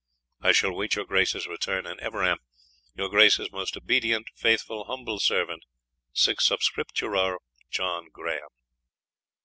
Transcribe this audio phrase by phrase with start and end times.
[0.41, 2.39] I shall wait your Grace's return, and ever am,
[2.95, 5.61] "Your Grace's most obedient, faithful, "humble servant,
[6.11, 7.37] Sic subscribitur,
[7.69, 8.49] "John Grahame."